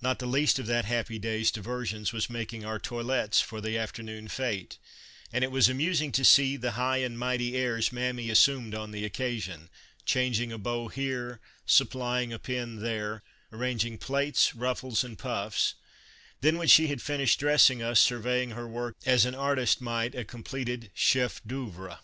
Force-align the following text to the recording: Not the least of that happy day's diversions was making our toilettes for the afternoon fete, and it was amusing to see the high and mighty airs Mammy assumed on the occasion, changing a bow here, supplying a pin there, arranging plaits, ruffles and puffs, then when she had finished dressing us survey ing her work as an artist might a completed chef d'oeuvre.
Not 0.00 0.18
the 0.18 0.26
least 0.26 0.58
of 0.58 0.66
that 0.66 0.84
happy 0.86 1.16
day's 1.16 1.52
diversions 1.52 2.12
was 2.12 2.28
making 2.28 2.64
our 2.64 2.80
toilettes 2.80 3.40
for 3.40 3.60
the 3.60 3.78
afternoon 3.78 4.26
fete, 4.26 4.78
and 5.32 5.44
it 5.44 5.52
was 5.52 5.68
amusing 5.68 6.10
to 6.10 6.24
see 6.24 6.56
the 6.56 6.72
high 6.72 6.96
and 6.96 7.16
mighty 7.16 7.54
airs 7.56 7.92
Mammy 7.92 8.30
assumed 8.30 8.74
on 8.74 8.90
the 8.90 9.04
occasion, 9.04 9.70
changing 10.04 10.50
a 10.50 10.58
bow 10.58 10.88
here, 10.88 11.40
supplying 11.66 12.32
a 12.32 12.38
pin 12.40 12.80
there, 12.82 13.22
arranging 13.52 13.96
plaits, 13.96 14.56
ruffles 14.56 15.04
and 15.04 15.16
puffs, 15.20 15.76
then 16.40 16.58
when 16.58 16.66
she 16.66 16.88
had 16.88 17.00
finished 17.00 17.38
dressing 17.38 17.80
us 17.80 18.00
survey 18.00 18.42
ing 18.42 18.50
her 18.50 18.66
work 18.66 18.96
as 19.06 19.24
an 19.24 19.36
artist 19.36 19.80
might 19.80 20.16
a 20.16 20.24
completed 20.24 20.90
chef 20.94 21.40
d'oeuvre. 21.44 22.00